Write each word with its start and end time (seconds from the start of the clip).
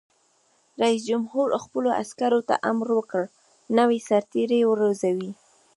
رئیس 0.81 1.01
جمهور 1.09 1.47
خپلو 1.63 1.89
عسکرو 2.01 2.41
ته 2.49 2.55
امر 2.69 2.87
وکړ؛ 2.97 3.23
نوي 3.77 3.99
سرتېري 4.07 4.61
وروزیئ! 4.67 5.29